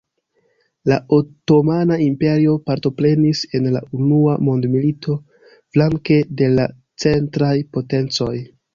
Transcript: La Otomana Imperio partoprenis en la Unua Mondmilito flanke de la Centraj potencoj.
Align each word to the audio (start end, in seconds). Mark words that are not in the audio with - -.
La 0.91 0.95
Otomana 1.17 1.97
Imperio 2.05 2.55
partoprenis 2.71 3.43
en 3.61 3.69
la 3.77 3.83
Unua 3.99 4.39
Mondmilito 4.49 5.21
flanke 5.53 6.21
de 6.43 6.53
la 6.59 6.69
Centraj 7.07 7.57
potencoj. 7.79 8.37